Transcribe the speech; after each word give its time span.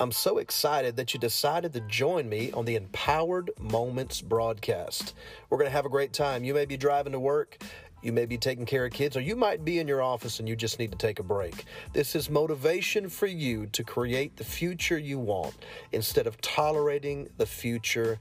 I'm 0.00 0.12
so 0.12 0.38
excited 0.38 0.94
that 0.94 1.12
you 1.12 1.18
decided 1.18 1.72
to 1.72 1.80
join 1.80 2.28
me 2.28 2.52
on 2.52 2.64
the 2.64 2.76
Empowered 2.76 3.50
Moments 3.58 4.20
broadcast. 4.20 5.14
We're 5.50 5.58
going 5.58 5.66
to 5.66 5.72
have 5.72 5.86
a 5.86 5.90
great 5.90 6.12
time. 6.12 6.44
You 6.44 6.54
may 6.54 6.66
be 6.66 6.76
driving 6.76 7.12
to 7.14 7.18
work. 7.18 7.60
You 8.00 8.12
may 8.12 8.24
be 8.24 8.38
taking 8.38 8.64
care 8.64 8.86
of 8.86 8.92
kids, 8.92 9.16
or 9.16 9.20
you 9.20 9.34
might 9.34 9.64
be 9.64 9.80
in 9.80 9.88
your 9.88 10.00
office 10.00 10.38
and 10.38 10.48
you 10.48 10.54
just 10.54 10.78
need 10.78 10.92
to 10.92 10.98
take 10.98 11.18
a 11.18 11.24
break. 11.24 11.64
This 11.92 12.14
is 12.14 12.30
motivation 12.30 13.08
for 13.08 13.26
you 13.26 13.66
to 13.72 13.82
create 13.82 14.36
the 14.36 14.44
future 14.44 14.98
you 14.98 15.18
want 15.18 15.56
instead 15.90 16.28
of 16.28 16.40
tolerating 16.40 17.28
the 17.36 17.46
future 17.46 18.20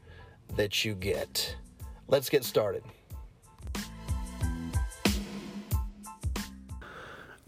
that 0.55 0.84
you 0.84 0.96
get. 0.96 1.55
Let's 2.07 2.28
get 2.28 2.44
started. 2.44 2.82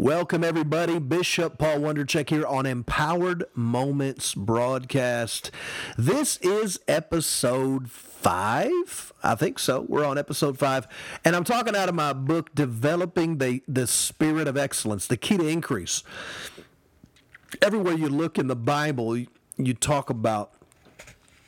Welcome, 0.02 0.46
everybody. 0.46 0.98
Bishop 0.98 1.58
Paul 1.58 1.80
Wondercheck 1.80 2.30
here 2.30 2.46
on 2.46 2.66
Empowered 2.66 3.44
Moments 3.54 4.34
broadcast. 4.34 5.52
This 5.98 6.38
is 6.38 6.80
episode 6.88 7.92
five. 7.92 9.12
I 9.22 9.36
think 9.36 9.60
so. 9.60 9.86
We're 9.90 10.06
on 10.06 10.18
episode 10.18 10.58
five. 10.58 10.88
And 11.26 11.36
I'm 11.36 11.44
talking 11.44 11.76
out 11.76 11.90
of 11.90 11.96
my 11.96 12.14
book, 12.14 12.56
Developing 12.56 13.40
the, 13.40 13.62
the 13.68 13.88
Spirit 13.88 14.48
of 14.48 14.56
Excellence, 14.56 15.06
the 15.06 15.18
key 15.18 15.36
to 15.36 15.46
increase. 15.46 16.02
Everywhere 17.62 17.96
you 17.96 18.08
look 18.08 18.38
in 18.38 18.48
the 18.48 18.56
Bible, 18.56 19.18
you 19.58 19.74
talk 19.74 20.10
about 20.10 20.54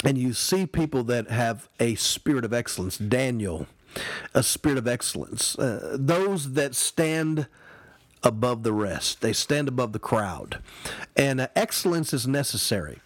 and 0.04 0.18
you 0.18 0.34
see 0.34 0.66
people 0.66 1.06
that 1.06 1.30
have 1.30 1.70
a 1.80 1.96
spirit 1.96 2.44
of 2.44 2.52
excellence. 2.52 2.98
Daniel, 2.98 3.68
a 4.34 4.44
spirit 4.44 4.78
of 4.78 4.90
excellence. 4.90 5.58
Uh, 5.58 5.96
those 5.98 6.52
that 6.52 6.76
stand 6.76 7.48
above 8.24 8.64
the 8.64 8.74
rest. 8.74 9.22
They 9.22 9.34
stand 9.34 9.68
above 9.68 9.94
the 9.94 10.00
crowd. 10.00 10.62
And 11.16 11.42
uh, 11.42 11.48
excellence 11.56 12.14
is 12.14 12.28
necessary. 12.28 13.00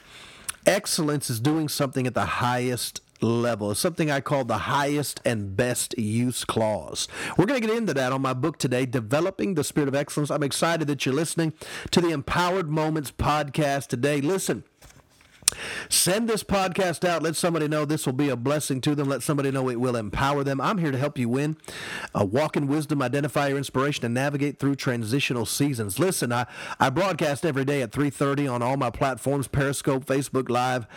Excellence 0.66 1.30
is 1.30 1.40
doing 1.40 1.70
something 1.70 2.08
at 2.08 2.14
the 2.14 2.26
highest 2.26 3.02
level. 3.22 3.72
It's 3.72 3.80
something 3.80 4.12
I 4.12 4.20
call 4.20 4.44
the 4.46 4.58
highest 4.60 5.22
and 5.26 5.56
best 5.56 5.98
use 5.98 6.44
clause. 6.44 7.08
We're 7.38 7.46
going 7.46 7.62
to 7.62 7.68
get 7.68 7.76
into 7.76 7.94
that 7.94 8.12
on 8.12 8.22
my 8.22 8.34
book 8.34 8.58
today, 8.58 8.86
Developing 8.86 9.54
the 9.54 9.64
Spirit 9.64 9.88
of 9.88 9.96
Excellence. 9.96 10.32
I'm 10.32 10.44
excited 10.44 10.88
that 10.88 11.06
you're 11.06 11.16
listening 11.16 11.54
to 11.92 12.02
the 12.02 12.10
Empowered 12.10 12.70
Moments 12.70 13.12
podcast 13.12 13.88
today. 13.88 14.22
Listen, 14.22 14.64
Send 15.90 16.30
this 16.30 16.44
podcast 16.44 17.08
out. 17.08 17.24
Let 17.24 17.36
somebody 17.36 17.68
know 17.68 17.86
this 17.86 18.06
will 18.06 18.14
be 18.14 18.30
a 18.30 18.36
blessing 18.36 18.82
to 18.82 18.96
them. 18.96 19.08
Let 19.08 19.24
somebody 19.24 19.52
know 19.52 19.70
it 19.70 19.80
will 19.80 19.96
empower 19.96 20.44
them. 20.44 20.60
I'm 20.62 20.78
here 20.78 20.92
to 20.92 20.98
help 20.98 21.18
you 21.18 21.30
win. 21.30 21.58
Uh, 22.14 22.26
walk 22.26 22.56
in 22.58 22.68
wisdom, 22.68 23.02
identify 23.02 23.48
your 23.48 23.58
inspiration, 23.58 24.06
and 24.06 24.14
navigate 24.14 24.60
through 24.60 24.76
transitional 24.76 25.46
seasons. 25.46 26.00
Listen, 26.00 26.32
I, 26.32 26.46
I 26.80 26.90
broadcast 26.90 27.46
every 27.46 27.66
day 27.66 27.82
at 27.82 27.92
3.30 27.92 28.52
on 28.52 28.62
all 28.62 28.78
my 28.78 28.90
platforms, 28.90 29.48
Periscope, 29.48 30.06
Facebook 30.06 30.50
Live, 30.50 30.88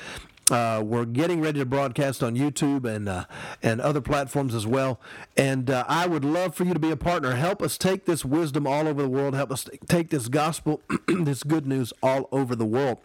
uh, 0.51 0.83
we're 0.85 1.05
getting 1.05 1.41
ready 1.41 1.59
to 1.59 1.67
broadcast 1.67 2.23
on 2.23 2.35
YouTube 2.35 2.85
and 2.85 3.09
uh, 3.09 3.25
and 3.63 3.81
other 3.81 4.01
platforms 4.01 4.55
as 4.55 4.67
well. 4.67 5.01
And 5.37 5.71
uh, 5.71 5.85
I 5.89 6.07
would 6.07 6.25
love 6.25 6.55
for 6.55 6.65
you 6.65 6.73
to 6.73 6.81
be 6.81 6.91
a 6.91 6.97
partner. 6.97 7.35
Help 7.35 7.63
us 7.63 7.77
take 7.77 8.07
this 8.07 8.25
wisdom 8.25 8.67
all 8.67 8.89
over 8.89 9.03
the 9.03 9.09
world. 9.09 9.35
Help 9.35 9.53
us 9.53 9.69
take 9.89 10.11
this 10.11 10.29
gospel, 10.29 10.81
this 11.07 11.43
good 11.43 11.67
news 11.67 11.93
all 12.03 12.29
over 12.33 12.57
the 12.57 12.65
world. 12.65 12.99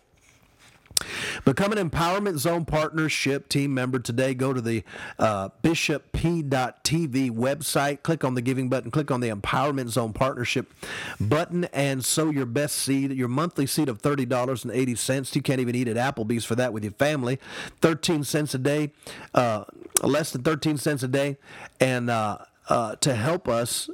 Become 1.46 1.73
an 1.73 1.90
Empowerment 1.90 2.38
Zone 2.38 2.66
Partnership 2.66 3.50
team 3.50 3.73
member 3.73 4.00
today. 4.00 4.34
Go 4.34 4.54
to 4.54 4.62
the 4.62 4.84
uh, 5.20 5.50
bishopp.tv 5.64 7.32
website, 7.32 8.04
click 8.04 8.23
on 8.23 8.36
the 8.36 8.42
giving 8.42 8.70
button, 8.70 8.92
click 8.92 9.12
on 9.12 9.20
the 9.20 9.30
Empowerment 9.30 9.90
Zone 9.90 10.14
Partnership 10.14 10.74
button, 11.20 11.66
and 11.66 12.04
sow 12.04 12.30
your 12.30 12.46
best 12.46 12.76
seed, 12.78 13.12
your 13.12 13.28
monthly 13.28 13.66
seed 13.66 13.90
of 13.90 14.02
$30.80. 14.02 15.36
You 15.36 15.42
can't 15.42 15.59
even 15.59 15.76
eat 15.76 15.88
at 15.88 15.98
Applebee's 15.98 16.46
for 16.46 16.56
that 16.56 16.74
with 16.74 16.84
your 16.84 16.94
family. 16.94 17.40
13 17.81 18.24
cents 18.24 18.54
a 18.54 18.59
day, 18.59 18.92
uh, 19.34 19.66
less 20.02 20.31
than 20.31 20.44
13 20.44 20.78
cents 20.78 21.04
a 21.04 21.08
day, 21.08 21.38
and 21.80 22.09
uh, 22.09 22.38
uh 22.70 22.96
to 22.96 23.14
help 23.14 23.50
us 23.50 23.90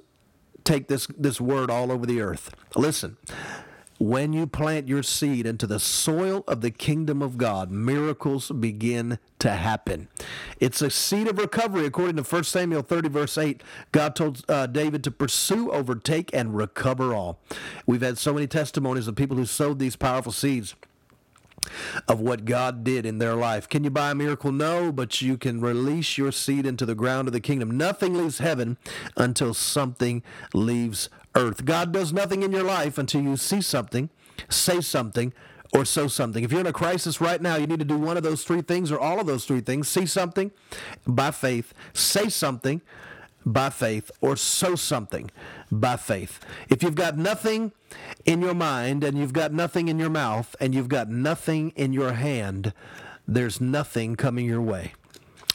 take 0.64 0.88
this, 0.88 1.08
this 1.18 1.42
word 1.42 1.72
all 1.72 1.92
over 1.92 2.06
the 2.06 2.22
earth. 2.22 2.54
Listen 2.76 3.18
when 4.00 4.32
you 4.32 4.48
plant 4.48 4.88
your 4.88 5.04
seed 5.04 5.46
into 5.46 5.68
the 5.68 5.80
soil 5.80 6.44
of 6.48 6.62
the 6.62 6.72
kingdom 6.72 7.22
of 7.22 7.38
God, 7.38 7.70
miracles 7.70 8.50
begin 8.50 9.20
to 9.40 9.52
happen. 9.52 10.08
It's 10.60 10.82
a 10.82 10.90
seed 10.90 11.28
of 11.28 11.38
recovery. 11.38 11.86
According 11.86 12.16
to 12.16 12.24
1 12.24 12.44
Samuel 12.46 12.82
30, 12.82 13.10
verse 13.10 13.38
8, 13.38 13.62
God 13.92 14.16
told 14.16 14.46
uh, 14.50 14.68
David 14.68 15.04
to 15.04 15.12
pursue, 15.12 15.70
overtake, 15.72 16.34
and 16.34 16.56
recover 16.56 17.14
all. 17.14 17.40
We've 17.86 18.02
had 18.02 18.18
so 18.18 18.34
many 18.34 18.48
testimonies 18.48 19.08
of 19.08 19.16
people 19.16 19.36
who 19.36 19.46
sowed 19.46 19.80
these 19.80 19.98
powerful 19.98 20.32
seeds 20.32 20.76
of 22.08 22.22
what 22.22 22.46
God 22.46 22.84
did 22.84 23.06
in 23.06 23.20
their 23.20 23.36
life. 23.36 23.68
Can 23.68 23.84
you 23.84 23.90
buy 23.90 24.12
a 24.12 24.16
miracle? 24.16 24.52
No, 24.52 24.92
but 24.92 25.22
you 25.22 25.38
can 25.38 25.60
release 25.60 26.18
your 26.18 26.32
seed 26.32 26.66
into 26.66 26.86
the 26.86 26.96
ground 26.96 27.28
of 27.28 27.34
the 27.34 27.42
kingdom. 27.42 27.78
Nothing 27.78 28.16
leaves 28.16 28.40
heaven 28.40 28.78
until 29.18 29.54
something 29.54 30.24
leaves 30.54 31.10
earth. 31.36 31.66
God 31.66 31.92
does 31.92 32.12
nothing 32.14 32.44
in 32.44 32.52
your 32.52 32.64
life 32.64 32.98
until 32.98 33.22
you 33.22 33.38
see 33.38 33.62
something, 33.62 34.10
say 34.50 34.82
something, 34.82 35.34
or 35.74 35.86
sow 35.86 36.08
something. 36.08 36.44
If 36.44 36.52
you're 36.52 36.62
in 36.62 36.68
a 36.68 36.74
crisis 36.74 37.22
right 37.22 37.42
now, 37.42 37.56
you 37.56 37.68
need 37.68 37.80
to 37.80 37.86
do 37.86 37.98
one 37.98 38.18
of 38.18 38.24
those 38.24 38.44
three 38.44 38.62
things 38.62 38.92
or 38.92 39.00
all 39.00 39.20
of 39.20 39.28
those 39.28 39.46
three 39.46 39.62
things. 39.62 39.88
See 39.88 40.06
something 40.06 40.52
by 41.06 41.32
faith, 41.32 41.74
say 41.94 42.30
something 42.30 42.82
by 43.46 43.70
faith, 43.70 44.12
or 44.22 44.36
sow 44.36 44.76
something 44.76 45.30
by 45.72 45.96
faith. 45.96 46.40
If 46.70 46.84
you've 46.84 46.96
got 46.96 47.18
nothing 47.18 47.72
in 48.26 48.42
your 48.42 48.56
mind 48.56 49.04
and 49.04 49.18
you've 49.18 49.34
got 49.34 49.54
nothing 49.54 49.88
in 49.88 50.00
your 50.00 50.10
mouth 50.10 50.56
and 50.60 50.74
you've 50.74 50.90
got 50.90 51.10
nothing 51.10 51.72
in 51.76 51.94
your 51.94 52.14
hand, 52.14 52.74
there's 53.28 53.62
nothing 53.62 54.16
coming 54.16 54.46
your 54.46 54.62
way. 54.62 54.94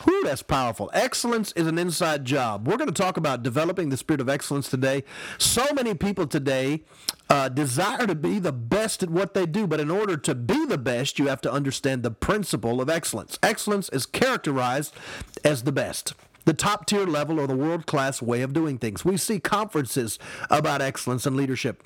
Whew, 0.04 0.24
that's 0.24 0.42
powerful. 0.42 0.90
Excellence 0.92 1.52
is 1.52 1.66
an 1.66 1.78
inside 1.78 2.24
job. 2.24 2.68
We're 2.68 2.76
going 2.76 2.92
to 2.92 3.02
talk 3.02 3.16
about 3.16 3.42
developing 3.42 3.88
the 3.88 3.96
spirit 3.96 4.20
of 4.20 4.28
excellence 4.28 4.68
today. 4.68 5.02
So 5.38 5.64
many 5.74 5.94
people 5.94 6.26
today 6.26 6.82
uh, 7.30 7.48
desire 7.48 8.06
to 8.06 8.14
be 8.14 8.38
the 8.38 8.52
best 8.52 9.02
at 9.02 9.08
what 9.10 9.34
they 9.34 9.46
do, 9.46 9.66
but 9.66 9.80
in 9.80 9.90
order 9.90 10.16
to 10.18 10.34
be 10.34 10.66
the 10.66 10.78
best, 10.78 11.18
you 11.18 11.28
have 11.28 11.40
to 11.42 11.52
understand 11.52 12.02
the 12.02 12.10
principle 12.10 12.80
of 12.80 12.90
excellence. 12.90 13.38
Excellence 13.42 13.88
is 13.88 14.04
characterized 14.04 14.94
as 15.42 15.62
the 15.62 15.72
best 15.72 16.14
the 16.44 16.52
top 16.52 16.84
tier 16.84 17.06
level 17.06 17.40
or 17.40 17.46
the 17.46 17.56
world 17.56 17.86
class 17.86 18.20
way 18.20 18.42
of 18.42 18.52
doing 18.52 18.76
things. 18.76 19.02
We 19.02 19.16
see 19.16 19.40
conferences 19.40 20.18
about 20.50 20.82
excellence 20.82 21.24
and 21.24 21.36
leadership. 21.36 21.82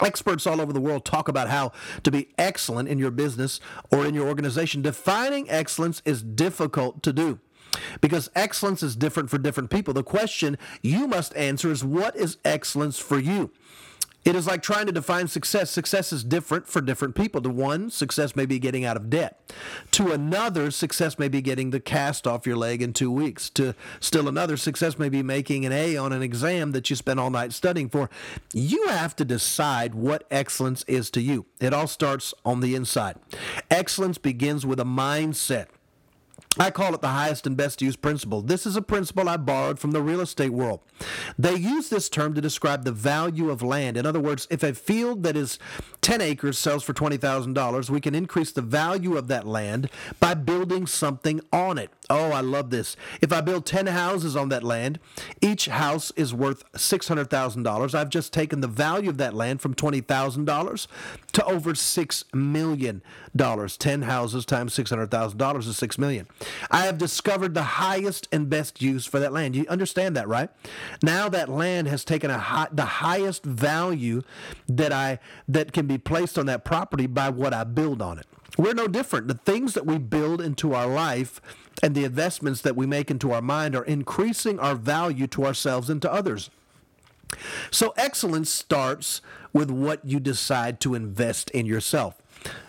Experts 0.00 0.46
all 0.46 0.60
over 0.60 0.72
the 0.72 0.80
world 0.80 1.04
talk 1.04 1.28
about 1.28 1.48
how 1.48 1.72
to 2.02 2.10
be 2.10 2.28
excellent 2.38 2.88
in 2.88 2.98
your 2.98 3.10
business 3.10 3.60
or 3.90 4.06
in 4.06 4.14
your 4.14 4.26
organization. 4.26 4.80
Defining 4.80 5.48
excellence 5.50 6.00
is 6.04 6.22
difficult 6.22 7.02
to 7.02 7.12
do 7.12 7.38
because 8.00 8.30
excellence 8.34 8.82
is 8.82 8.96
different 8.96 9.30
for 9.30 9.38
different 9.38 9.70
people. 9.70 9.92
The 9.92 10.02
question 10.02 10.56
you 10.82 11.06
must 11.06 11.36
answer 11.36 11.70
is 11.70 11.84
what 11.84 12.16
is 12.16 12.38
excellence 12.44 12.98
for 12.98 13.18
you? 13.18 13.50
It 14.24 14.36
is 14.36 14.46
like 14.46 14.62
trying 14.62 14.86
to 14.86 14.92
define 14.92 15.26
success. 15.26 15.70
Success 15.70 16.12
is 16.12 16.22
different 16.22 16.68
for 16.68 16.80
different 16.80 17.16
people. 17.16 17.40
To 17.42 17.50
one, 17.50 17.90
success 17.90 18.36
may 18.36 18.46
be 18.46 18.60
getting 18.60 18.84
out 18.84 18.96
of 18.96 19.10
debt. 19.10 19.40
To 19.92 20.12
another, 20.12 20.70
success 20.70 21.18
may 21.18 21.28
be 21.28 21.42
getting 21.42 21.70
the 21.70 21.80
cast 21.80 22.26
off 22.26 22.46
your 22.46 22.56
leg 22.56 22.82
in 22.82 22.92
two 22.92 23.10
weeks. 23.10 23.50
To 23.50 23.74
still 23.98 24.28
another, 24.28 24.56
success 24.56 24.96
may 24.96 25.08
be 25.08 25.22
making 25.24 25.66
an 25.66 25.72
A 25.72 25.96
on 25.96 26.12
an 26.12 26.22
exam 26.22 26.70
that 26.72 26.88
you 26.88 26.94
spent 26.94 27.18
all 27.18 27.30
night 27.30 27.52
studying 27.52 27.88
for. 27.88 28.08
You 28.52 28.86
have 28.88 29.16
to 29.16 29.24
decide 29.24 29.94
what 29.94 30.24
excellence 30.30 30.84
is 30.86 31.10
to 31.10 31.20
you. 31.20 31.46
It 31.60 31.74
all 31.74 31.88
starts 31.88 32.32
on 32.44 32.60
the 32.60 32.76
inside. 32.76 33.16
Excellence 33.70 34.18
begins 34.18 34.64
with 34.64 34.78
a 34.78 34.84
mindset. 34.84 35.66
I 36.58 36.70
call 36.70 36.94
it 36.94 37.00
the 37.00 37.08
highest 37.08 37.46
and 37.46 37.56
best 37.56 37.80
use 37.80 37.96
principle. 37.96 38.42
This 38.42 38.66
is 38.66 38.76
a 38.76 38.82
principle 38.82 39.26
I 39.26 39.38
borrowed 39.38 39.78
from 39.78 39.92
the 39.92 40.02
real 40.02 40.20
estate 40.20 40.52
world. 40.52 40.80
They 41.38 41.54
use 41.54 41.88
this 41.88 42.10
term 42.10 42.34
to 42.34 42.42
describe 42.42 42.84
the 42.84 42.92
value 42.92 43.48
of 43.48 43.62
land. 43.62 43.96
In 43.96 44.04
other 44.04 44.20
words, 44.20 44.46
if 44.50 44.62
a 44.62 44.74
field 44.74 45.22
that 45.22 45.34
is 45.34 45.58
10 46.02 46.20
acres 46.20 46.58
sells 46.58 46.84
for 46.84 46.92
$20,000, 46.92 47.88
we 47.88 48.02
can 48.02 48.14
increase 48.14 48.52
the 48.52 48.60
value 48.60 49.16
of 49.16 49.28
that 49.28 49.46
land 49.46 49.88
by 50.20 50.34
building 50.34 50.86
something 50.86 51.40
on 51.54 51.78
it. 51.78 51.90
Oh, 52.10 52.32
I 52.32 52.42
love 52.42 52.68
this. 52.68 52.96
If 53.22 53.32
I 53.32 53.40
build 53.40 53.64
10 53.64 53.86
houses 53.86 54.36
on 54.36 54.50
that 54.50 54.62
land, 54.62 54.98
each 55.40 55.66
house 55.66 56.12
is 56.16 56.34
worth 56.34 56.70
$600,000. 56.72 57.94
I've 57.94 58.10
just 58.10 58.32
taken 58.32 58.60
the 58.60 58.68
value 58.68 59.08
of 59.08 59.16
that 59.16 59.32
land 59.32 59.62
from 59.62 59.74
$20,000 59.74 60.86
to 61.32 61.44
over 61.46 61.72
$6 61.72 62.34
million. 62.34 63.02
10 63.34 64.02
houses 64.02 64.44
times 64.44 64.76
$600,000 64.76 65.58
is 65.58 65.66
$6 65.68 65.98
million. 65.98 66.26
I 66.70 66.82
have 66.86 66.98
discovered 66.98 67.54
the 67.54 67.62
highest 67.62 68.28
and 68.32 68.48
best 68.48 68.82
use 68.82 69.06
for 69.06 69.18
that 69.20 69.32
land. 69.32 69.56
You 69.56 69.66
understand 69.68 70.16
that, 70.16 70.28
right? 70.28 70.50
Now 71.02 71.28
that 71.28 71.48
land 71.48 71.88
has 71.88 72.04
taken 72.04 72.30
a 72.30 72.38
high, 72.38 72.68
the 72.72 72.84
highest 72.84 73.44
value 73.44 74.22
that 74.68 74.92
I 74.92 75.18
that 75.48 75.72
can 75.72 75.86
be 75.86 75.98
placed 75.98 76.38
on 76.38 76.46
that 76.46 76.64
property 76.64 77.06
by 77.06 77.30
what 77.30 77.52
I 77.54 77.64
build 77.64 78.02
on 78.02 78.18
it. 78.18 78.26
We're 78.58 78.74
no 78.74 78.86
different. 78.86 79.28
The 79.28 79.34
things 79.34 79.74
that 79.74 79.86
we 79.86 79.98
build 79.98 80.40
into 80.40 80.74
our 80.74 80.86
life 80.86 81.40
and 81.82 81.94
the 81.94 82.04
investments 82.04 82.60
that 82.62 82.76
we 82.76 82.86
make 82.86 83.10
into 83.10 83.32
our 83.32 83.40
mind 83.40 83.74
are 83.74 83.84
increasing 83.84 84.58
our 84.60 84.74
value 84.74 85.26
to 85.28 85.46
ourselves 85.46 85.88
and 85.88 86.02
to 86.02 86.12
others. 86.12 86.50
So 87.70 87.94
excellence 87.96 88.50
starts 88.50 89.22
with 89.52 89.70
what 89.70 90.04
you 90.04 90.20
decide 90.20 90.80
to 90.80 90.94
invest 90.94 91.50
in 91.50 91.66
yourself. 91.66 92.21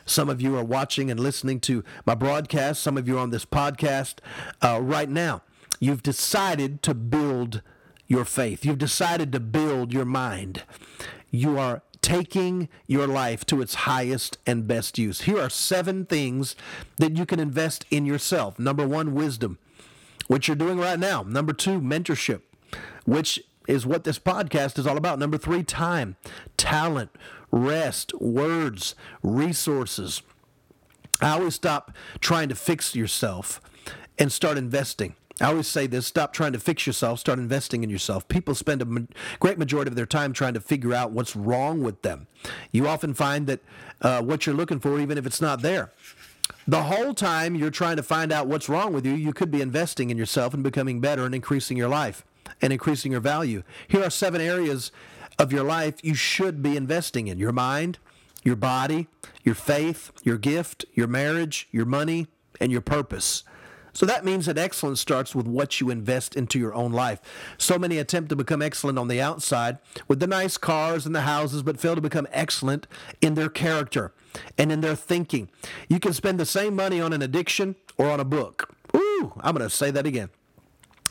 Some 0.06 0.30
of 0.30 0.42
you 0.42 0.58
are 0.58 0.64
watching 0.64 1.10
and 1.10 1.20
listening 1.20 1.60
to 1.62 1.84
my 2.06 2.16
broadcast. 2.16 2.82
Some 2.82 2.98
of 2.98 3.08
you 3.08 3.18
are 3.18 3.22
on 3.22 3.30
this 3.30 3.46
podcast 3.46 4.16
uh, 4.62 4.80
right 4.82 5.10
now. 5.10 5.42
You've 5.80 6.04
decided 6.04 6.82
to 6.84 6.94
build 6.94 7.62
your 8.08 8.26
faith. 8.26 8.66
You've 8.66 8.78
decided 8.78 9.32
to 9.32 9.40
build 9.40 9.94
your 9.94 10.06
mind. 10.06 10.64
You 11.32 11.58
are 11.58 11.82
taking 12.02 12.70
your 12.86 13.08
life 13.08 13.46
to 13.46 13.62
its 13.62 13.74
highest 13.74 14.38
and 14.46 14.68
best 14.68 14.98
use. 15.00 15.22
Here 15.22 15.40
are 15.40 15.50
seven 15.50 16.06
things 16.06 16.56
that 16.98 17.18
you 17.18 17.26
can 17.26 17.40
invest 17.40 17.86
in 17.90 18.06
yourself. 18.06 18.60
Number 18.60 18.88
one, 18.88 19.14
wisdom, 19.14 19.58
which 20.28 20.48
you're 20.48 20.56
doing 20.56 20.78
right 20.78 21.00
now. 21.00 21.24
Number 21.24 21.54
two, 21.54 21.80
mentorship, 21.80 22.42
which 23.06 23.42
is 23.68 23.86
what 23.86 24.04
this 24.04 24.20
podcast 24.20 24.78
is 24.78 24.86
all 24.86 24.98
about. 24.98 25.18
Number 25.18 25.38
three, 25.38 25.64
time, 25.64 26.18
talent, 26.58 27.10
rest, 27.54 28.14
words, 28.20 28.96
resources. 29.22 30.24
I 31.22 31.30
always 31.30 31.54
stop 31.54 31.96
trying 32.20 32.50
to 32.50 32.56
fix 32.56 32.96
yourself 32.96 33.62
and 34.18 34.32
start 34.32 34.58
investing. 34.58 35.16
I 35.40 35.46
always 35.46 35.68
say 35.68 35.88
this 35.88 36.08
stop 36.08 36.34
trying 36.34 36.54
to 36.54 36.60
fix 36.60 36.86
yourself, 36.86 37.20
start 37.20 37.40
investing 37.40 37.84
in 37.84 37.90
yourself. 37.90 38.28
People 38.28 38.56
spend 38.56 38.82
a 38.82 39.08
great 39.40 39.58
majority 39.58 39.90
of 39.90 39.96
their 39.96 40.06
time 40.06 40.34
trying 40.34 40.56
to 40.56 40.62
figure 40.62 40.94
out 40.94 41.12
what's 41.12 41.36
wrong 41.36 41.82
with 41.82 42.02
them. 42.02 42.28
You 42.72 42.88
often 42.88 43.14
find 43.14 43.48
that 43.48 43.60
uh, 44.02 44.22
what 44.22 44.46
you're 44.46 44.56
looking 44.56 44.80
for, 44.80 45.00
even 45.00 45.18
if 45.18 45.26
it's 45.26 45.42
not 45.42 45.62
there, 45.62 45.92
the 46.68 46.84
whole 46.84 47.14
time 47.14 47.56
you're 47.56 47.72
trying 47.72 47.98
to 47.98 48.04
find 48.04 48.32
out 48.32 48.48
what's 48.48 48.68
wrong 48.68 48.94
with 48.94 49.06
you, 49.06 49.14
you 49.14 49.34
could 49.34 49.52
be 49.52 49.62
investing 49.62 50.10
in 50.10 50.18
yourself 50.18 50.54
and 50.54 50.64
becoming 50.64 51.00
better 51.00 51.26
and 51.26 51.36
increasing 51.36 51.78
your 51.78 51.90
life 51.90 52.26
and 52.62 52.74
increasing 52.74 53.12
your 53.12 53.22
value. 53.22 53.64
Here 53.88 54.04
are 54.04 54.10
seven 54.10 54.42
areas 54.42 54.92
of 55.40 55.52
your 55.52 55.64
life 55.64 55.96
you 56.04 56.16
should 56.16 56.62
be 56.62 56.78
investing 56.78 57.28
in 57.28 57.38
your 57.38 57.52
mind, 57.52 58.00
your 58.44 58.56
body, 58.56 59.08
your 59.44 59.56
faith, 59.56 60.12
your 60.24 60.38
gift, 60.38 60.86
your 60.94 61.08
marriage, 61.08 61.68
your 61.72 61.86
money, 61.86 62.28
and 62.60 62.72
your 62.72 62.82
purpose. 62.82 63.44
So 63.94 64.08
that 64.08 64.26
means 64.26 64.48
that 64.48 64.58
excellence 64.58 65.00
starts 65.00 65.36
with 65.36 65.46
what 65.46 65.80
you 65.80 65.92
invest 65.92 66.36
into 66.36 66.58
your 66.58 66.74
own 66.74 66.92
life. 66.92 67.22
So 67.60 67.78
many 67.78 68.00
attempt 68.00 68.30
to 68.30 68.36
become 68.36 68.62
excellent 68.62 68.98
on 68.98 69.08
the 69.08 69.22
outside 69.22 69.78
with 70.08 70.20
the 70.20 70.26
nice 70.26 70.58
cars 70.58 71.06
and 71.06 71.16
the 71.16 71.22
houses, 71.22 71.62
but 71.62 71.80
fail 71.80 71.94
to 71.94 72.02
become 72.02 72.28
excellent 72.32 72.88
in 73.22 73.36
their 73.36 73.50
character 73.50 74.12
and 74.58 74.72
in 74.72 74.82
their 74.82 74.96
thinking. 74.96 75.50
You 75.88 76.00
can 76.00 76.14
spend 76.14 76.40
the 76.40 76.46
same 76.46 76.76
money 76.76 77.00
on 77.00 77.14
an 77.14 77.22
addiction 77.22 77.76
or 77.96 78.10
on 78.10 78.20
a 78.20 78.26
book. 78.26 78.76
Ooh, 78.96 79.34
I'm 79.42 79.56
going 79.56 79.68
to 79.68 79.76
say 79.76 79.92
that 79.92 80.08
again. 80.08 80.30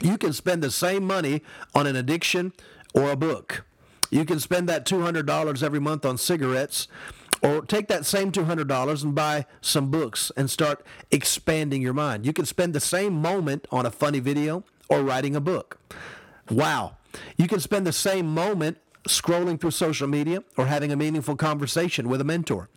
You 0.02 0.18
can 0.18 0.32
spend 0.32 0.62
the 0.62 0.70
same 0.70 1.04
money 1.04 1.42
on 1.74 1.86
an 1.86 1.94
addiction 1.94 2.52
or 2.94 3.12
a 3.12 3.16
book. 3.16 3.64
You 4.12 4.26
can 4.26 4.38
spend 4.40 4.68
that 4.68 4.84
$200 4.84 5.62
every 5.62 5.80
month 5.80 6.04
on 6.04 6.18
cigarettes 6.18 6.86
or 7.42 7.62
take 7.62 7.88
that 7.88 8.04
same 8.04 8.30
$200 8.30 9.02
and 9.02 9.14
buy 9.14 9.46
some 9.62 9.90
books 9.90 10.30
and 10.36 10.50
start 10.50 10.84
expanding 11.10 11.80
your 11.80 11.94
mind. 11.94 12.26
You 12.26 12.34
can 12.34 12.44
spend 12.44 12.74
the 12.74 12.80
same 12.80 13.14
moment 13.14 13.66
on 13.72 13.86
a 13.86 13.90
funny 13.90 14.20
video 14.20 14.64
or 14.90 15.02
writing 15.02 15.34
a 15.34 15.40
book. 15.40 15.78
Wow. 16.50 16.98
You 17.38 17.48
can 17.48 17.58
spend 17.58 17.86
the 17.86 17.92
same 17.92 18.26
moment 18.26 18.76
scrolling 19.08 19.58
through 19.58 19.70
social 19.70 20.06
media 20.06 20.44
or 20.58 20.66
having 20.66 20.92
a 20.92 20.96
meaningful 20.96 21.34
conversation 21.34 22.06
with 22.06 22.20
a 22.20 22.24
mentor. 22.24 22.68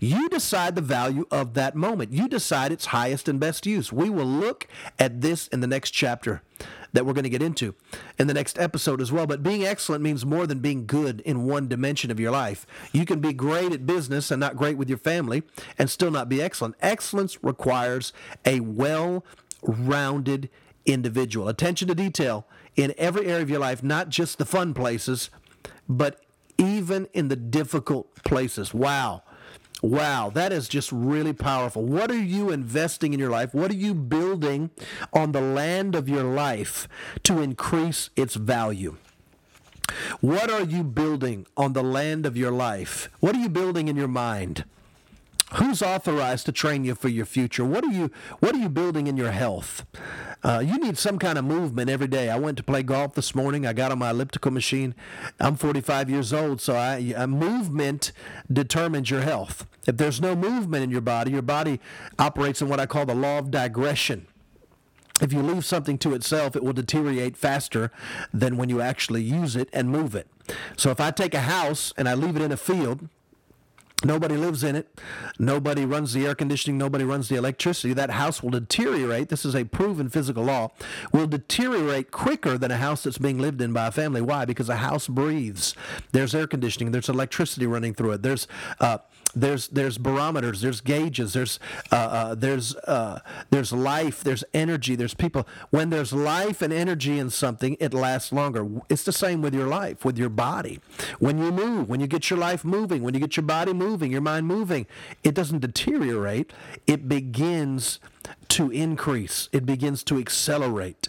You 0.00 0.28
decide 0.28 0.74
the 0.74 0.82
value 0.82 1.26
of 1.30 1.54
that 1.54 1.74
moment. 1.74 2.12
You 2.12 2.28
decide 2.28 2.72
its 2.72 2.86
highest 2.86 3.26
and 3.26 3.40
best 3.40 3.64
use. 3.64 3.90
We 3.90 4.10
will 4.10 4.26
look 4.26 4.68
at 4.98 5.22
this 5.22 5.48
in 5.48 5.60
the 5.60 5.66
next 5.66 5.92
chapter 5.92 6.42
that 6.94 7.04
we're 7.04 7.12
going 7.12 7.24
to 7.24 7.30
get 7.30 7.42
into 7.42 7.74
in 8.18 8.26
the 8.28 8.34
next 8.34 8.58
episode 8.58 9.00
as 9.00 9.12
well. 9.12 9.26
But 9.26 9.42
being 9.42 9.64
excellent 9.64 10.02
means 10.02 10.24
more 10.24 10.46
than 10.46 10.60
being 10.60 10.86
good 10.86 11.20
in 11.20 11.44
one 11.44 11.68
dimension 11.68 12.10
of 12.10 12.18
your 12.18 12.30
life. 12.30 12.66
You 12.92 13.04
can 13.04 13.20
be 13.20 13.34
great 13.34 13.72
at 13.72 13.84
business 13.84 14.30
and 14.30 14.40
not 14.40 14.56
great 14.56 14.78
with 14.78 14.88
your 14.88 14.98
family 14.98 15.42
and 15.76 15.90
still 15.90 16.10
not 16.10 16.28
be 16.28 16.40
excellent. 16.40 16.76
Excellence 16.80 17.42
requires 17.44 18.12
a 18.46 18.60
well 18.60 19.24
rounded 19.62 20.48
individual. 20.86 21.48
Attention 21.48 21.88
to 21.88 21.94
detail 21.94 22.46
in 22.76 22.94
every 22.96 23.26
area 23.26 23.42
of 23.42 23.50
your 23.50 23.60
life, 23.60 23.82
not 23.82 24.08
just 24.08 24.38
the 24.38 24.44
fun 24.44 24.72
places, 24.72 25.30
but 25.88 26.20
even 26.58 27.08
in 27.12 27.28
the 27.28 27.36
difficult 27.36 28.14
places. 28.22 28.72
Wow. 28.72 29.23
Wow, 29.84 30.30
that 30.32 30.50
is 30.50 30.66
just 30.66 30.90
really 30.90 31.34
powerful. 31.34 31.82
What 31.82 32.10
are 32.10 32.18
you 32.18 32.50
investing 32.50 33.12
in 33.12 33.20
your 33.20 33.28
life? 33.28 33.52
What 33.52 33.70
are 33.70 33.76
you 33.76 33.92
building 33.92 34.70
on 35.12 35.32
the 35.32 35.42
land 35.42 35.94
of 35.94 36.08
your 36.08 36.24
life 36.24 36.88
to 37.24 37.42
increase 37.42 38.08
its 38.16 38.34
value? 38.34 38.96
What 40.22 40.50
are 40.50 40.62
you 40.62 40.84
building 40.84 41.46
on 41.54 41.74
the 41.74 41.82
land 41.82 42.24
of 42.24 42.34
your 42.34 42.50
life? 42.50 43.10
What 43.20 43.36
are 43.36 43.38
you 43.38 43.50
building 43.50 43.88
in 43.88 43.94
your 43.94 44.08
mind? 44.08 44.64
Who's 45.56 45.82
authorized 45.82 46.46
to 46.46 46.52
train 46.52 46.86
you 46.86 46.94
for 46.94 47.08
your 47.08 47.26
future? 47.26 47.62
What 47.66 47.84
are 47.84 47.92
you 47.92 48.10
What 48.40 48.54
are 48.54 48.58
you 48.58 48.70
building 48.70 49.06
in 49.06 49.18
your 49.18 49.32
health? 49.32 49.84
Uh, 50.42 50.62
you 50.64 50.78
need 50.78 50.96
some 50.96 51.18
kind 51.18 51.36
of 51.36 51.44
movement 51.44 51.90
every 51.90 52.08
day. 52.08 52.30
I 52.30 52.38
went 52.38 52.56
to 52.56 52.62
play 52.62 52.82
golf 52.82 53.14
this 53.14 53.34
morning. 53.34 53.66
I 53.66 53.74
got 53.74 53.92
on 53.92 53.98
my 53.98 54.10
elliptical 54.10 54.50
machine. 54.50 54.94
I'm 55.38 55.56
45 55.56 56.08
years 56.08 56.32
old, 56.32 56.62
so 56.62 56.74
I, 56.74 57.14
a 57.16 57.26
movement 57.26 58.12
determines 58.50 59.10
your 59.10 59.20
health. 59.20 59.66
If 59.86 59.96
there's 59.96 60.20
no 60.20 60.34
movement 60.34 60.84
in 60.84 60.90
your 60.90 61.00
body, 61.00 61.32
your 61.32 61.42
body 61.42 61.80
operates 62.18 62.62
in 62.62 62.68
what 62.68 62.80
I 62.80 62.86
call 62.86 63.06
the 63.06 63.14
law 63.14 63.38
of 63.38 63.50
digression. 63.50 64.26
If 65.20 65.32
you 65.32 65.42
leave 65.42 65.64
something 65.64 65.98
to 65.98 66.14
itself, 66.14 66.56
it 66.56 66.64
will 66.64 66.72
deteriorate 66.72 67.36
faster 67.36 67.92
than 68.32 68.56
when 68.56 68.68
you 68.68 68.80
actually 68.80 69.22
use 69.22 69.54
it 69.54 69.68
and 69.72 69.88
move 69.88 70.14
it. 70.14 70.26
So 70.76 70.90
if 70.90 71.00
I 71.00 71.10
take 71.12 71.34
a 71.34 71.40
house 71.40 71.92
and 71.96 72.08
I 72.08 72.14
leave 72.14 72.36
it 72.36 72.42
in 72.42 72.50
a 72.50 72.56
field, 72.56 73.08
Nobody 74.04 74.36
lives 74.36 74.62
in 74.62 74.76
it. 74.76 75.00
Nobody 75.38 75.86
runs 75.86 76.12
the 76.12 76.26
air 76.26 76.34
conditioning. 76.34 76.76
Nobody 76.76 77.04
runs 77.04 77.28
the 77.28 77.36
electricity. 77.36 77.94
That 77.94 78.10
house 78.10 78.42
will 78.42 78.50
deteriorate. 78.50 79.30
This 79.30 79.44
is 79.46 79.54
a 79.54 79.64
proven 79.64 80.10
physical 80.10 80.44
law. 80.44 80.72
Will 81.12 81.26
deteriorate 81.26 82.10
quicker 82.10 82.58
than 82.58 82.70
a 82.70 82.76
house 82.76 83.04
that's 83.04 83.18
being 83.18 83.38
lived 83.38 83.62
in 83.62 83.72
by 83.72 83.86
a 83.86 83.90
family. 83.90 84.20
Why? 84.20 84.44
Because 84.44 84.68
a 84.68 84.76
house 84.76 85.08
breathes. 85.08 85.74
There's 86.12 86.34
air 86.34 86.46
conditioning. 86.46 86.92
There's 86.92 87.08
electricity 87.08 87.66
running 87.66 87.94
through 87.94 88.12
it. 88.12 88.22
There's 88.22 88.46
uh, 88.78 88.98
there's 89.34 89.68
there's 89.68 89.98
barometers. 89.98 90.60
There's 90.60 90.80
gauges. 90.80 91.32
There's 91.32 91.58
uh, 91.90 91.96
uh, 91.96 92.34
there's 92.34 92.76
uh, 92.76 93.20
there's 93.50 93.72
life. 93.72 94.22
There's 94.22 94.44
energy. 94.52 94.96
There's 94.96 95.14
people. 95.14 95.46
When 95.70 95.90
there's 95.90 96.12
life 96.12 96.62
and 96.62 96.72
energy 96.72 97.18
in 97.18 97.30
something, 97.30 97.76
it 97.80 97.94
lasts 97.94 98.32
longer. 98.32 98.66
It's 98.88 99.04
the 99.04 99.12
same 99.12 99.42
with 99.42 99.54
your 99.54 99.66
life, 99.66 100.04
with 100.04 100.18
your 100.18 100.28
body. 100.28 100.80
When 101.18 101.38
you 101.38 101.50
move, 101.50 101.88
when 101.88 102.00
you 102.00 102.06
get 102.06 102.30
your 102.30 102.38
life 102.38 102.64
moving, 102.64 103.02
when 103.02 103.14
you 103.14 103.20
get 103.20 103.36
your 103.36 103.46
body 103.46 103.72
moving 103.72 103.84
moving, 103.84 104.10
your 104.10 104.20
mind 104.20 104.46
moving, 104.46 104.86
it 105.22 105.34
doesn't 105.34 105.60
deteriorate. 105.60 106.52
It 106.86 107.08
begins 107.08 108.00
to 108.48 108.70
increase, 108.70 109.48
it 109.52 109.64
begins 109.64 110.02
to 110.04 110.18
accelerate. 110.18 111.08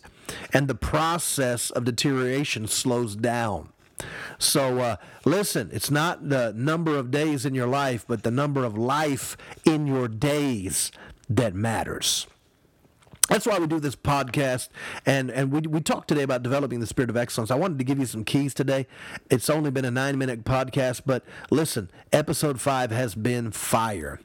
And 0.53 0.67
the 0.67 0.75
process 0.75 1.69
of 1.71 1.85
deterioration 1.85 2.67
slows 2.67 3.15
down. 3.15 3.69
So 4.37 4.79
uh, 4.79 4.95
listen, 5.23 5.69
it's 5.71 5.91
not 5.91 6.29
the 6.29 6.53
number 6.55 6.97
of 6.97 7.11
days 7.11 7.45
in 7.45 7.55
your 7.55 7.67
life, 7.67 8.05
but 8.07 8.23
the 8.23 8.31
number 8.31 8.63
of 8.63 8.77
life 8.77 9.37
in 9.63 9.87
your 9.87 10.07
days 10.07 10.91
that 11.29 11.53
matters. 11.53 12.27
That's 13.29 13.47
why 13.47 13.57
we 13.57 13.65
do 13.65 13.79
this 13.79 13.95
podcast, 13.95 14.69
and 15.03 15.31
and 15.31 15.51
we 15.51 15.61
we 15.61 15.81
talked 15.81 16.07
today 16.07 16.21
about 16.21 16.43
developing 16.43 16.79
the 16.79 16.85
spirit 16.85 17.09
of 17.09 17.17
excellence. 17.17 17.49
I 17.49 17.55
wanted 17.55 17.79
to 17.79 17.83
give 17.83 17.97
you 17.97 18.05
some 18.05 18.23
keys 18.23 18.53
today. 18.53 18.85
It's 19.31 19.49
only 19.49 19.71
been 19.71 19.85
a 19.85 19.89
nine 19.89 20.19
minute 20.19 20.43
podcast, 20.43 21.01
but 21.07 21.23
listen, 21.49 21.89
episode 22.13 22.61
five 22.61 22.91
has 22.91 23.15
been 23.15 23.49
fire. 23.49 24.19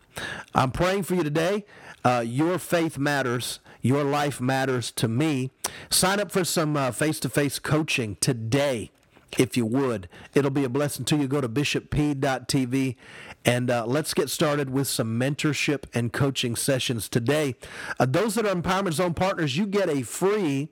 I'm 0.54 0.70
praying 0.70 1.04
for 1.04 1.14
you 1.14 1.22
today. 1.22 1.64
Uh, 2.04 2.22
your 2.26 2.58
faith 2.58 2.98
matters. 2.98 3.60
Your 3.80 4.04
life 4.04 4.38
matters 4.38 4.90
to 4.92 5.08
me. 5.08 5.50
Sign 5.88 6.20
up 6.20 6.30
for 6.30 6.44
some 6.44 6.92
face 6.92 7.18
to 7.20 7.30
face 7.30 7.58
coaching 7.58 8.18
today 8.20 8.90
if 9.38 9.56
you 9.56 9.66
would. 9.66 10.08
It'll 10.34 10.50
be 10.50 10.64
a 10.64 10.68
blessing 10.68 11.04
to 11.06 11.16
you. 11.16 11.28
Go 11.28 11.40
to 11.40 11.48
bishopp.tv 11.48 12.96
and 13.44 13.70
uh, 13.70 13.86
let's 13.86 14.12
get 14.14 14.28
started 14.28 14.70
with 14.70 14.86
some 14.86 15.18
mentorship 15.18 15.84
and 15.94 16.12
coaching 16.12 16.56
sessions 16.56 17.08
today. 17.08 17.54
Uh, 17.98 18.06
those 18.06 18.34
that 18.34 18.46
are 18.46 18.54
Empowerment 18.54 18.92
Zone 18.92 19.14
partners, 19.14 19.56
you 19.56 19.66
get 19.66 19.88
a 19.88 20.02
free 20.02 20.68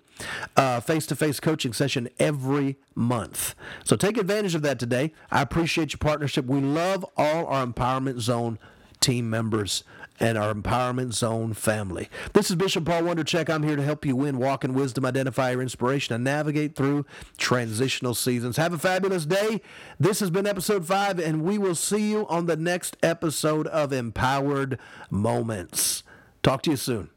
face 0.83 1.07
to 1.07 1.17
face 1.17 1.41
coaching 1.41 1.73
session 1.73 2.09
every 2.19 2.77
month. 2.95 3.55
So 3.85 3.97
take 3.97 4.19
advantage 4.19 4.55
of 4.55 4.63
that 4.63 4.79
today. 4.79 5.13
I 5.31 5.43
appreciate 5.43 5.93
your 5.93 5.99
partnership. 5.99 6.47
We 6.47 6.61
love 6.61 7.07
all 7.17 7.47
our 7.47 7.67
Empowerment 7.67 8.21
Zone 8.21 8.59
team 9.01 9.31
members 9.31 9.85
and 10.21 10.39
our 10.39 10.53
Empowerment 10.53 11.13
Zone 11.13 11.53
family. 11.53 12.09
This 12.33 12.51
is 12.51 12.57
Bishop 12.57 12.85
Paul 12.85 13.03
Wondercheck. 13.03 13.49
I'm 13.49 13.63
here 13.63 13.77
to 13.77 13.83
help 13.83 14.05
you 14.05 14.17
win, 14.17 14.39
walk 14.39 14.65
in 14.65 14.75
wisdom, 14.75 15.05
identify 15.05 15.53
your 15.53 15.63
inspiration, 15.63 16.15
and 16.15 16.25
navigate 16.25 16.75
through 16.75 17.07
transitional 17.37 18.15
seasons. 18.15 18.57
Have 18.57 18.73
a 18.73 18.79
fabulous 18.79 19.27
day. 19.27 19.61
This 19.99 20.21
has 20.21 20.31
been 20.31 20.47
episode 20.47 20.87
five, 20.87 21.19
and 21.19 21.43
we 21.43 21.59
will 21.59 21.75
see 21.75 22.11
you 22.11 22.27
on 22.29 22.47
the 22.47 22.57
next 22.57 22.97
episode 23.03 23.67
of 23.69 23.93
Empowered 23.93 24.79
Moments. 25.11 26.03
Talk 26.43 26.63
to 26.63 26.71
you 26.71 26.77
soon. 26.77 27.11